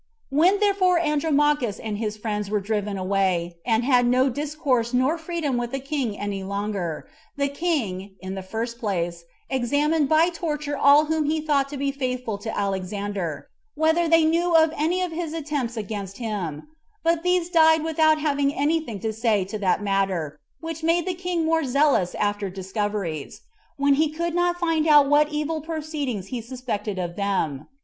When 0.31 0.59
therefore 0.59 0.97
Andromachus 0.97 1.77
and 1.77 1.99
his 1.99 2.17
friends 2.17 2.49
were 2.49 2.59
driven 2.59 2.97
away, 2.97 3.57
and 3.63 3.83
had 3.83 4.07
no 4.07 4.29
discourse 4.31 4.95
nor 4.95 5.15
freedom 5.19 5.57
with 5.57 5.69
the 5.71 5.79
king 5.79 6.17
any 6.17 6.43
longer, 6.43 7.07
the 7.37 7.47
king, 7.49 8.15
in 8.19 8.33
the 8.33 8.41
first 8.41 8.79
place, 8.79 9.25
examined 9.47 10.09
by 10.09 10.29
torture 10.29 10.75
all 10.75 11.05
whom 11.05 11.25
he 11.25 11.39
thought 11.39 11.69
to 11.69 11.77
be 11.77 11.91
faithful 11.91 12.39
to 12.39 12.57
Alexander, 12.57 13.47
Whether 13.75 14.07
they 14.07 14.25
knew 14.25 14.55
of 14.55 14.73
any 14.75 15.03
of 15.03 15.11
his 15.11 15.35
attempts 15.35 15.77
against 15.77 16.17
him; 16.17 16.63
but 17.03 17.21
these 17.21 17.51
died 17.51 17.83
without 17.83 18.17
having 18.17 18.51
any 18.55 18.79
thing 18.79 18.99
to 19.01 19.13
say 19.13 19.45
to 19.45 19.59
that 19.59 19.83
matter, 19.83 20.39
which 20.61 20.81
made 20.81 21.05
the 21.05 21.13
king 21.13 21.45
more 21.45 21.63
zealous 21.63 22.15
[after 22.15 22.49
discoveries], 22.49 23.41
when 23.77 23.93
he 23.93 24.09
could 24.09 24.33
not 24.33 24.57
find 24.57 24.87
out 24.87 25.07
what 25.07 25.29
evil 25.31 25.61
proceedings 25.61 26.29
he 26.33 26.41
suspected 26.41 26.95
them 27.15 27.67
of. 27.67 27.67